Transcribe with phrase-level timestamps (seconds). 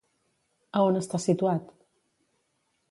[0.79, 1.71] A on està situat?